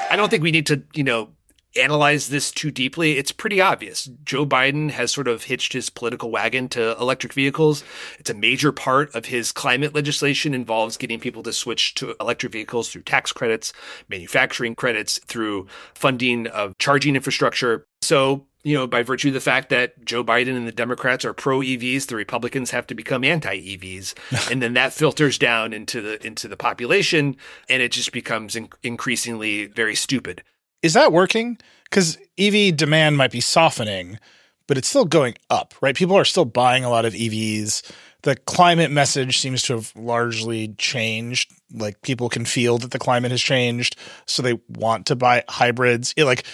[0.09, 1.29] I don't think we need to, you know,
[1.75, 4.09] analyze this too deeply, it's pretty obvious.
[4.23, 7.83] Joe Biden has sort of hitched his political wagon to electric vehicles.
[8.17, 12.53] It's a major part of his climate legislation involves getting people to switch to electric
[12.53, 13.73] vehicles through tax credits,
[14.09, 17.85] manufacturing credits, through funding of charging infrastructure.
[18.01, 21.33] So, you know, by virtue of the fact that Joe Biden and the Democrats are
[21.33, 24.13] pro EVs, the Republicans have to become anti EVs,
[24.51, 27.37] and then that filters down into the into the population,
[27.69, 30.43] and it just becomes in- increasingly very stupid.
[30.81, 31.57] Is that working?
[31.83, 34.19] Because EV demand might be softening,
[34.67, 35.95] but it's still going up, right?
[35.95, 37.91] People are still buying a lot of EVs.
[38.21, 41.51] The climate message seems to have largely changed.
[41.73, 46.13] Like people can feel that the climate has changed, so they want to buy hybrids.
[46.17, 46.45] It like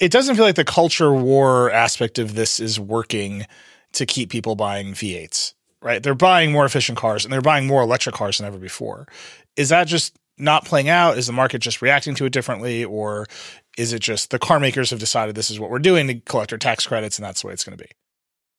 [0.00, 3.46] it doesn't feel like the culture war aspect of this is working
[3.92, 6.02] to keep people buying V8s, right?
[6.02, 9.06] They're buying more efficient cars and they're buying more electric cars than ever before.
[9.56, 11.18] Is that just not playing out?
[11.18, 12.84] Is the market just reacting to it differently?
[12.84, 13.26] Or
[13.76, 16.52] is it just the car makers have decided this is what we're doing to collect
[16.52, 17.90] our tax credits and that's the way it's going to be?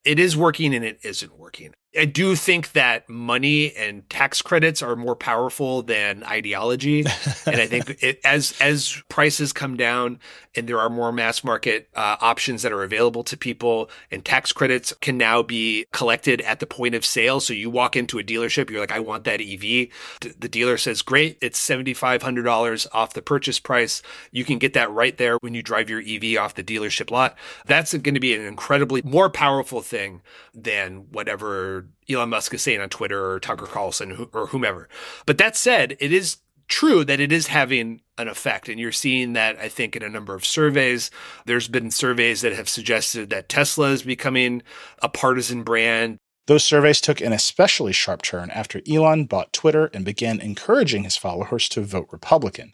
[0.03, 1.73] It is working and it isn't working.
[1.97, 6.99] I do think that money and tax credits are more powerful than ideology,
[7.45, 10.19] and I think it, as as prices come down
[10.55, 14.51] and there are more mass market uh, options that are available to people, and tax
[14.53, 17.39] credits can now be collected at the point of sale.
[17.39, 19.89] So you walk into a dealership, you're like, I want that EV.
[20.21, 24.01] The dealer says, Great, it's seventy five hundred dollars off the purchase price.
[24.31, 27.37] You can get that right there when you drive your EV off the dealership lot.
[27.65, 30.21] That's going to be an incredibly more powerful thing
[30.53, 34.89] than whatever Elon Musk is saying on Twitter or Tucker Carlson or whomever.
[35.25, 38.69] But that said, it is true that it is having an effect.
[38.69, 41.11] And you're seeing that, I think, in a number of surveys.
[41.45, 44.63] There's been surveys that have suggested that Tesla is becoming
[45.01, 46.17] a partisan brand.
[46.47, 51.17] Those surveys took an especially sharp turn after Elon bought Twitter and began encouraging his
[51.17, 52.73] followers to vote Republican.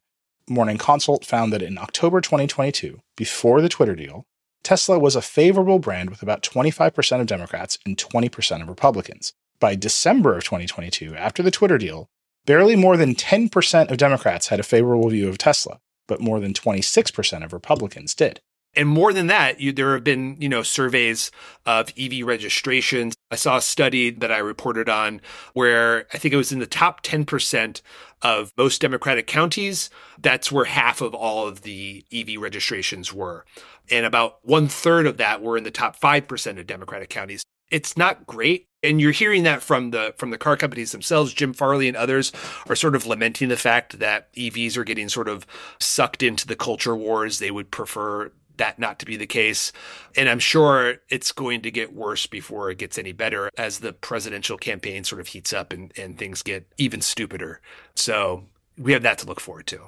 [0.50, 4.26] Morning Consult found that in October 2022, before the Twitter deal,
[4.68, 9.32] Tesla was a favorable brand with about 25% of Democrats and 20% of Republicans.
[9.62, 12.10] By December of 2022, after the Twitter deal,
[12.46, 16.52] barely more than 10% of Democrats had a favorable view of Tesla, but more than
[16.52, 18.42] 26% of Republicans did.
[18.76, 21.32] And more than that, you, there have been, you know, surveys
[21.66, 23.16] of EV registrations.
[23.30, 25.22] I saw a study that I reported on
[25.54, 27.82] where I think it was in the top 10%
[28.22, 29.90] of most Democratic counties.
[30.20, 33.46] That's where half of all of the EV registrations were.
[33.92, 37.44] And about one third of that were in the top 5% of Democratic counties.
[37.70, 38.66] It's not great.
[38.82, 41.34] And you're hearing that from the from the car companies themselves.
[41.34, 42.32] Jim Farley and others
[42.70, 45.46] are sort of lamenting the fact that EVs are getting sort of
[45.80, 47.40] sucked into the culture wars.
[47.40, 49.72] They would prefer that not to be the case.
[50.16, 53.94] And I'm sure it's going to get worse before it gets any better as the
[53.94, 57.62] presidential campaign sort of heats up and, and things get even stupider.
[57.96, 58.46] So
[58.78, 59.82] we have that to look forward to.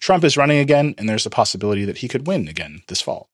[0.00, 3.28] Trump is running again, and there's a possibility that he could win again this fall.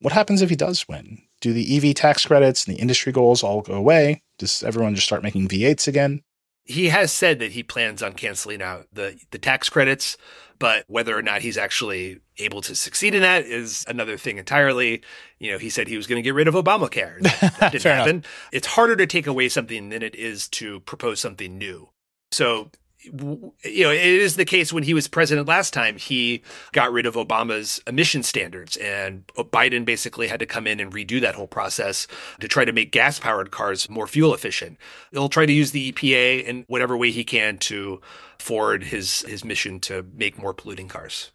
[0.00, 1.22] What happens if he does win?
[1.40, 4.22] Do the EV tax credits and the industry goals all go away?
[4.38, 6.22] Does everyone just start making V8s again?
[6.64, 10.16] He has said that he plans on canceling out the, the tax credits.
[10.58, 15.02] But whether or not he's actually able to succeed in that is another thing entirely.
[15.38, 17.20] You know, he said he was going to get rid of Obamacare.
[17.20, 18.16] That, that didn't happen.
[18.16, 18.48] Enough.
[18.52, 21.90] It's harder to take away something than it is to propose something new.
[22.32, 22.70] So
[23.04, 27.06] you know, it is the case when he was president last time, he got rid
[27.06, 31.46] of Obama's emission standards, and Biden basically had to come in and redo that whole
[31.46, 32.06] process
[32.40, 34.76] to try to make gas powered cars more fuel efficient.
[35.12, 38.00] He'll try to use the EPA in whatever way he can to
[38.38, 41.30] forward his his mission to make more polluting cars.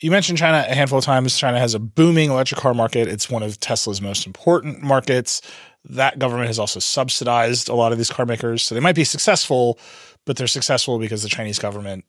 [0.00, 1.38] You mentioned China a handful of times.
[1.38, 3.06] China has a booming electric car market.
[3.06, 5.42] It's one of Tesla's most important markets.
[5.84, 8.62] That government has also subsidized a lot of these car makers.
[8.62, 9.78] So they might be successful,
[10.24, 12.06] but they're successful because the Chinese government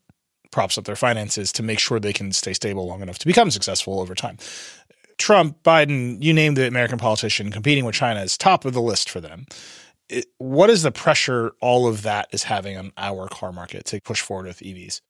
[0.51, 3.51] props up their finances to make sure they can stay stable long enough to become
[3.51, 4.37] successful over time.
[5.17, 9.09] Trump, Biden, you name the American politician competing with China is top of the list
[9.09, 9.45] for them.
[10.09, 14.01] it, what is the pressure all of that is having on our car market to
[14.01, 15.01] push forward with EVs?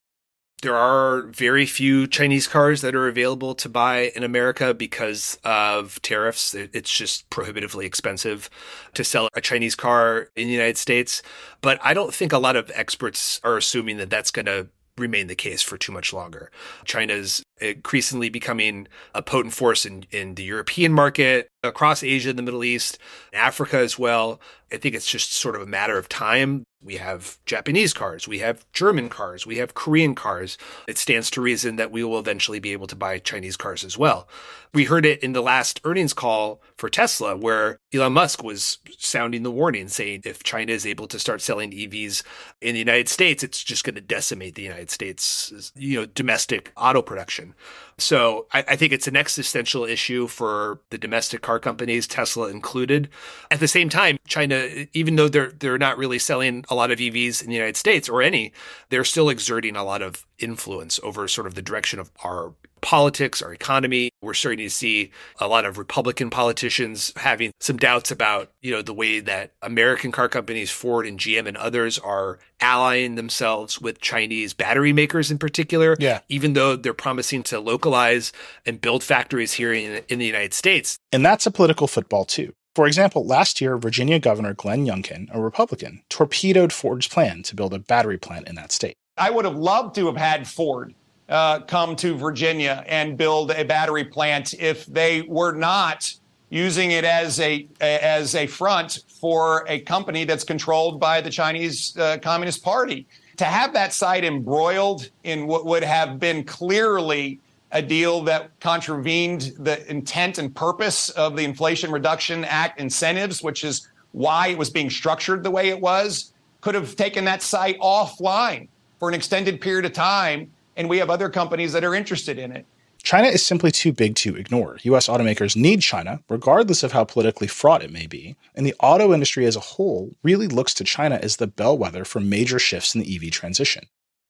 [0.61, 5.99] There are very few Chinese cars that are available to buy in America because of
[6.03, 6.53] tariffs.
[6.53, 8.47] It's just prohibitively expensive
[8.93, 11.23] to sell a Chinese car in the United States.
[11.61, 15.27] But I don't think a lot of experts are assuming that that's going to remain
[15.27, 16.51] the case for too much longer.
[16.85, 22.43] China's increasingly becoming a potent force in, in the European market, across Asia and the
[22.43, 22.97] Middle East,
[23.33, 24.41] Africa as well.
[24.73, 26.63] I think it's just sort of a matter of time.
[26.83, 30.57] We have Japanese cars, we have German cars, we have Korean cars.
[30.87, 33.99] It stands to reason that we will eventually be able to buy Chinese cars as
[33.99, 34.27] well.
[34.73, 39.43] We heard it in the last earnings call for Tesla, where Elon Musk was sounding
[39.43, 42.23] the warning, saying if China is able to start selling EVs
[42.61, 46.71] in the United States, it's just going to decimate the United States, you know, domestic
[46.75, 47.53] auto production.
[48.01, 53.09] So I, I, think it's an existential issue for the domestic car companies, Tesla included.
[53.51, 56.99] At the same time, China, even though they're they're not really selling a lot of
[56.99, 58.53] EVs in the United States or any,
[58.89, 63.41] they're still exerting a lot of influence over sort of the direction of our politics,
[63.41, 64.09] our economy.
[64.21, 68.81] We're starting to see a lot of Republican politicians having some doubts about, you know,
[68.81, 74.01] the way that American car companies, Ford and GM and others are allying themselves with
[74.01, 75.95] Chinese battery makers in particular.
[75.99, 76.19] Yeah.
[76.27, 78.31] Even though they're promising to localize
[78.65, 80.97] and build factories here in, in the United States.
[81.11, 82.53] And that's a political football too.
[82.73, 87.73] For example, last year, Virginia Governor Glenn Youngkin, a Republican, torpedoed Ford's plan to build
[87.73, 88.95] a battery plant in that state.
[89.21, 90.95] I would have loved to have had Ford
[91.29, 96.11] uh, come to Virginia and build a battery plant if they were not
[96.49, 101.95] using it as a as a front for a company that's controlled by the Chinese
[101.97, 103.05] uh, Communist Party.
[103.37, 107.39] To have that site embroiled in what would have been clearly
[107.71, 113.63] a deal that contravened the intent and purpose of the Inflation Reduction Act incentives, which
[113.63, 117.79] is why it was being structured the way it was, could have taken that site
[117.79, 118.67] offline
[119.01, 122.51] for an extended period of time and we have other companies that are interested in
[122.51, 122.67] it.
[123.01, 124.77] China is simply too big to ignore.
[124.83, 129.11] US automakers need China, regardless of how politically fraught it may be, and the auto
[129.11, 133.01] industry as a whole really looks to China as the bellwether for major shifts in
[133.01, 133.87] the EV transition.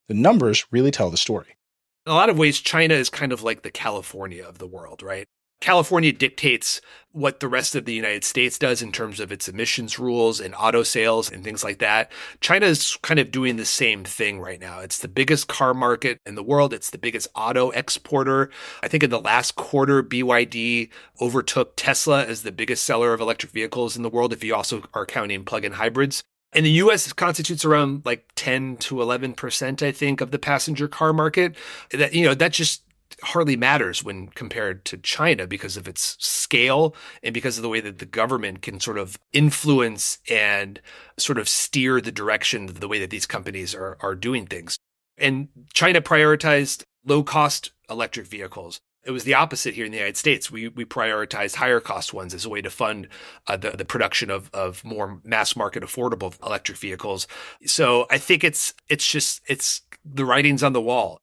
[0.08, 1.58] The numbers really tell the story.
[2.06, 5.04] In a lot of ways, China is kind of like the California of the world,
[5.04, 5.28] right?
[5.62, 6.82] California dictates
[7.14, 10.56] what the rest of the United States does in terms of its emissions rules and
[10.56, 12.12] auto sales and things like that.
[12.40, 14.80] China is kind of doing the same thing right now.
[14.80, 16.74] It's the biggest car market in the world.
[16.74, 18.50] It's the biggest auto exporter.
[18.82, 20.90] I think in the last quarter, BYD
[21.20, 24.84] overtook Tesla as the biggest seller of electric vehicles in the world, if you also
[24.94, 26.24] are counting plug-in hybrids.
[26.54, 31.14] And the US, constitutes around like 10 to 11%, I think, of the passenger car
[31.14, 31.56] market.
[31.92, 32.84] That, you know, that just
[33.24, 37.80] hardly matters when compared to China because of its scale and because of the way
[37.82, 40.82] that the government can sort of influence and
[41.18, 44.78] sort of steer the direction of the way that these companies are, are doing things.
[45.18, 48.80] And China prioritized low cost electric vehicles.
[49.04, 50.52] It was the opposite here in the United States.
[50.52, 53.08] We we prioritized higher cost ones as a way to fund
[53.48, 57.28] uh, the the production of of more mass market affordable electric vehicles.
[57.66, 61.21] So I think it's it's just it's the writings on the wall.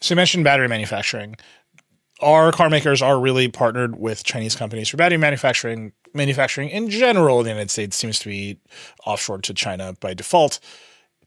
[0.00, 1.36] So you mentioned battery manufacturing.
[2.20, 5.92] Our car makers are really partnered with Chinese companies for battery manufacturing.
[6.14, 8.58] Manufacturing in general in the United States seems to be
[9.04, 10.60] offshore to China by default.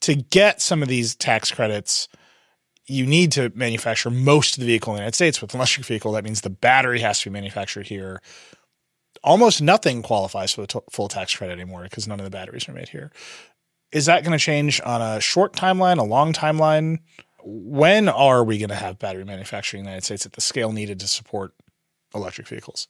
[0.02, 2.08] To get some of these tax credits,
[2.88, 5.42] you need to manufacture most of the vehicle in the United States.
[5.42, 8.20] With an electric vehicle, that means the battery has to be manufactured here.
[9.24, 12.68] Almost nothing qualifies for the t- full tax credit anymore because none of the batteries
[12.68, 13.12] are made here.
[13.92, 17.00] Is that going to change on a short timeline, a long timeline?
[17.44, 20.72] When are we going to have battery manufacturing in the United States at the scale
[20.72, 21.54] needed to support
[22.14, 22.88] electric vehicles?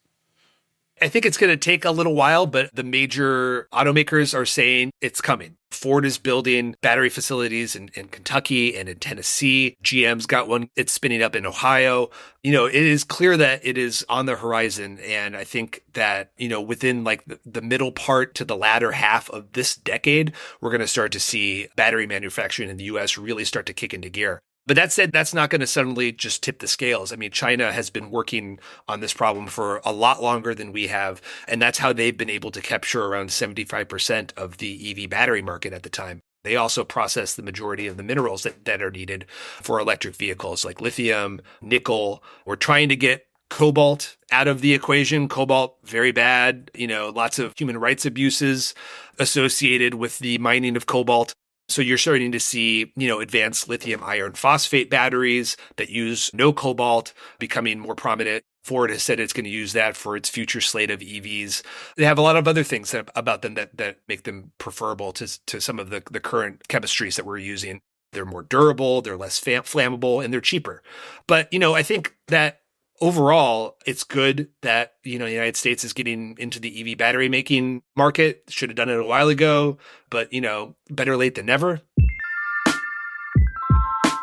[1.02, 4.92] I think it's going to take a little while, but the major automakers are saying
[5.02, 5.56] it's coming.
[5.72, 9.78] Ford is building battery facilities in, in, Kentucky and in Tennessee.
[9.84, 10.70] GM's got one.
[10.76, 12.10] It's spinning up in Ohio.
[12.44, 15.00] You know, it is clear that it is on the horizon.
[15.00, 18.92] And I think that, you know, within like the, the middle part to the latter
[18.94, 23.18] half of this decade, we're going to start to see battery manufacturing in the US
[23.18, 24.42] really start to kick into gear.
[24.70, 27.12] But that said, that's not going to suddenly just tip the scales.
[27.12, 30.86] I mean, China has been working on this problem for a lot longer than we
[30.86, 31.24] have.
[31.48, 35.74] And that's how they've been able to capture around 75% of the EV battery market
[35.74, 36.22] at the time.
[36.44, 39.26] They also process the majority of the minerals that, that are needed
[39.60, 42.24] for electric vehicles like lithium, nickel.
[42.46, 45.30] We're trying to get cobalt out of the equation.
[45.30, 46.70] Cobalt, very bad.
[46.76, 48.76] You know, lots of human rights abuses
[49.18, 51.34] associated with the mining of cobalt.
[51.70, 56.52] So you're starting to see, you know, advanced lithium iron phosphate batteries that use no
[56.52, 58.44] cobalt becoming more prominent.
[58.64, 61.64] Ford has said it's going to use that for its future slate of EVs.
[61.96, 65.14] They have a lot of other things that, about them that, that make them preferable
[65.14, 67.82] to, to some of the, the current chemistries that we're using.
[68.12, 70.82] They're more durable, they're less flammable, and they're cheaper.
[71.28, 72.59] But, you know, I think that
[73.02, 77.30] overall, it's good that, you know, the United States is getting into the EV battery
[77.30, 78.44] making market.
[78.50, 79.78] Should have done it a while ago,
[80.10, 81.82] but, you know, better late than never.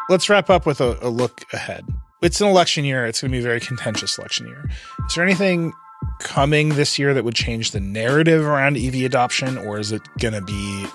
[0.08, 1.84] Let's wrap up with a, a look ahead.
[2.22, 3.06] It's an election year.
[3.06, 4.68] It's going to be a very contentious election year.
[5.06, 5.72] Is there anything
[6.20, 10.34] coming this year that would change the narrative around EV adoption, or is it going
[10.34, 10.86] to be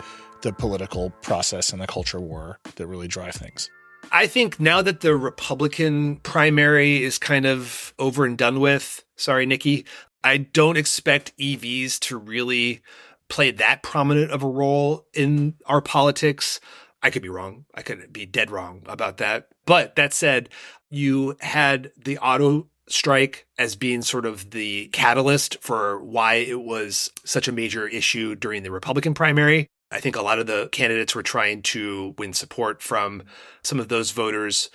[0.42, 3.70] the political process and the culture war that really drive things?
[4.12, 9.46] I think now that the Republican primary is kind of over and done with, sorry,
[9.46, 9.86] Nikki,
[10.24, 12.82] I don't expect EVs to really
[13.30, 16.60] play that prominent of a role in our politics.
[17.02, 17.66] I could be wrong.
[17.74, 19.48] I could be dead wrong about that.
[19.66, 20.50] But that said,
[20.90, 27.12] you had the auto strike as being sort of the catalyst for why it was
[27.24, 29.70] such a major issue during the Republican primary.
[29.92, 33.24] I think a lot of the candidates were trying to win support from
[33.64, 34.70] some of those voters.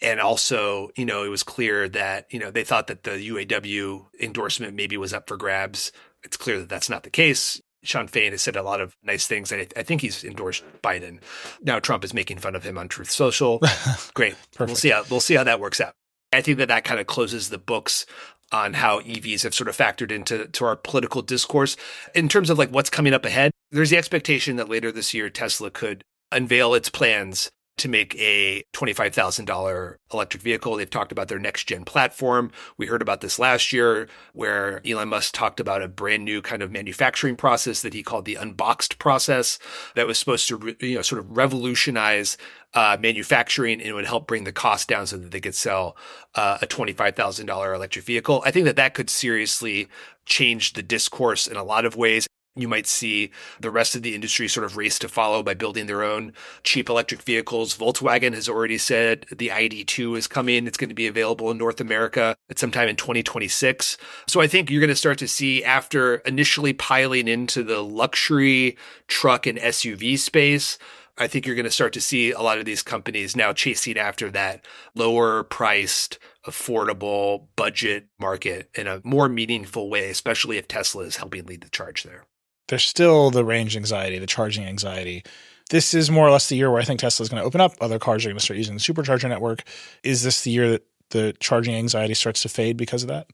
[0.00, 4.06] And also, you know, it was clear that, you know, they thought that the UAW
[4.20, 5.90] endorsement maybe was up for grabs.
[6.22, 7.60] It's clear that that's not the case.
[7.82, 9.52] Shawn Fain has said a lot of nice things.
[9.52, 11.20] I, I think he's endorsed Biden.
[11.62, 13.60] Now Trump is making fun of him on Truth Social.
[14.14, 14.34] Great.
[14.58, 15.94] we'll see how we'll see how that works out.
[16.32, 18.04] I think that that kind of closes the books
[18.52, 21.76] on how EVs have sort of factored into to our political discourse.
[22.14, 25.28] In terms of like what's coming up ahead, there's the expectation that later this year
[25.28, 30.76] Tesla could unveil its plans to make a $25,000 electric vehicle.
[30.76, 32.50] They've talked about their next gen platform.
[32.76, 36.62] We heard about this last year where Elon Musk talked about a brand new kind
[36.62, 39.58] of manufacturing process that he called the unboxed process
[39.94, 42.36] that was supposed to, you know, sort of revolutionize
[42.74, 45.96] uh, manufacturing and would help bring the cost down so that they could sell
[46.34, 48.42] uh, a $25,000 electric vehicle.
[48.44, 49.88] I think that that could seriously
[50.26, 52.26] change the discourse in a lot of ways.
[52.58, 53.30] You might see
[53.60, 56.32] the rest of the industry sort of race to follow by building their own
[56.64, 57.76] cheap electric vehicles.
[57.76, 60.66] Volkswagen has already said the ID2 is coming.
[60.66, 63.96] It's going to be available in North America at sometime in 2026.
[64.26, 68.76] So I think you're going to start to see after initially piling into the luxury
[69.06, 70.78] truck and SUV space,
[71.16, 73.98] I think you're going to start to see a lot of these companies now chasing
[73.98, 81.04] after that lower priced, affordable budget market in a more meaningful way, especially if Tesla
[81.04, 82.27] is helping lead the charge there
[82.68, 85.24] there's still the range anxiety, the charging anxiety.
[85.70, 87.60] This is more or less the year where I think Tesla is going to open
[87.60, 87.74] up.
[87.80, 89.64] Other cars are going to start using the supercharger network.
[90.02, 93.26] Is this the year that the charging anxiety starts to fade because of that?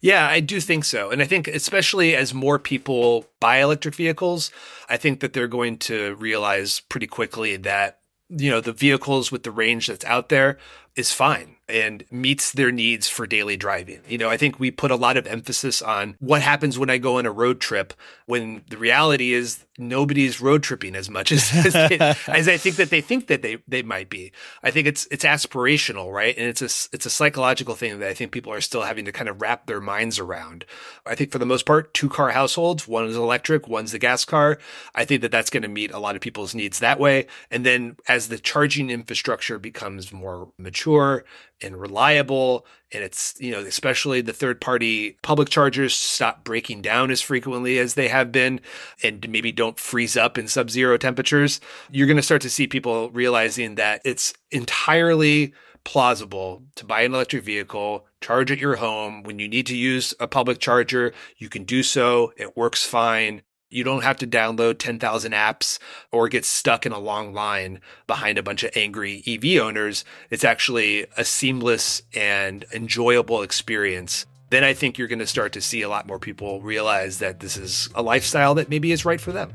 [0.00, 1.10] Yeah, I do think so.
[1.10, 4.50] And I think, especially as more people buy electric vehicles,
[4.88, 7.98] I think that they're going to realize pretty quickly that,
[8.30, 10.56] you know, the vehicles with the range that's out there
[10.96, 14.00] is fine and meets their needs for daily driving.
[14.08, 16.98] You know, I think we put a lot of emphasis on what happens when I
[16.98, 17.94] go on a road trip
[18.26, 22.76] when the reality is nobody's road tripping as much as as, they, as, I think
[22.76, 24.32] that they think that they they might be.
[24.62, 26.36] I think it's it's aspirational, right?
[26.36, 29.12] And it's a it's a psychological thing that I think people are still having to
[29.12, 30.64] kind of wrap their minds around.
[31.06, 34.24] I think for the most part, two car households, one is electric, one's the gas
[34.24, 34.58] car.
[34.94, 37.26] I think that that's going to meet a lot of people's needs that way.
[37.50, 41.24] And then as the charging infrastructure becomes more mature
[41.62, 47.10] and reliable and it's you know especially the third party public chargers stop breaking down
[47.10, 48.60] as frequently as they have been
[49.02, 51.60] and maybe don't freeze up in sub-zero temperatures
[51.90, 55.52] you're going to start to see people realizing that it's entirely
[55.84, 59.22] plausible to buy an electric vehicle, charge at your home.
[59.22, 62.32] When you need to use a public charger, you can do so.
[62.36, 63.42] It works fine.
[63.72, 65.78] You don't have to download 10,000 apps
[66.10, 70.04] or get stuck in a long line behind a bunch of angry EV owners.
[70.28, 74.26] It's actually a seamless and enjoyable experience.
[74.50, 77.38] Then I think you're going to start to see a lot more people realize that
[77.38, 79.52] this is a lifestyle that maybe is right for them.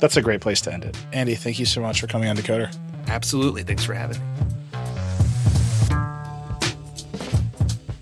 [0.00, 0.96] That's a great place to end it.
[1.12, 2.76] Andy, thank you so much for coming on Decoder.
[3.06, 3.62] Absolutely.
[3.62, 4.26] Thanks for having me.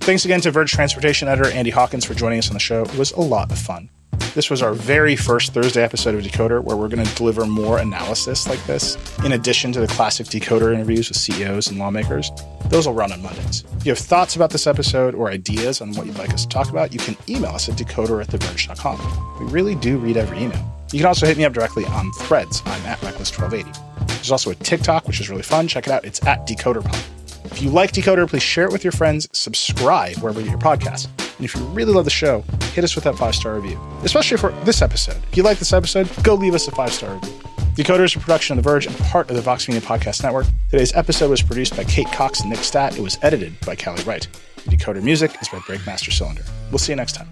[0.00, 2.84] Thanks again to Verge Transportation editor Andy Hawkins for joining us on the show.
[2.84, 3.90] It was a lot of fun.
[4.34, 7.78] This was our very first Thursday episode of Decoder, where we're going to deliver more
[7.78, 12.32] analysis like this, in addition to the classic Decoder interviews with CEOs and lawmakers.
[12.68, 13.62] Those will run on Mondays.
[13.76, 16.48] If you have thoughts about this episode or ideas on what you'd like us to
[16.48, 19.38] talk about, you can email us at decoder at theverge.com.
[19.38, 20.64] We really do read every email.
[20.92, 22.62] You can also hit me up directly on threads.
[22.64, 24.06] I'm at Reckless1280.
[24.06, 25.68] There's also a TikTok, which is really fun.
[25.68, 26.06] Check it out.
[26.06, 27.04] It's at DecoderPod.
[27.52, 30.60] If you like Decoder, please share it with your friends, subscribe wherever you get your
[30.60, 31.08] podcast.
[31.42, 34.36] And if you really love the show, hit us with that five star review, especially
[34.36, 35.20] for this episode.
[35.28, 37.32] If you like this episode, go leave us a five star review.
[37.74, 40.46] Decoder is a production of The Verge and part of the Vox Media Podcast Network.
[40.70, 42.96] Today's episode was produced by Kate Cox and Nick Statt.
[42.96, 44.28] It was edited by Callie Wright.
[44.66, 46.44] The Decoder music is by Breakmaster Cylinder.
[46.70, 47.28] We'll see you next time.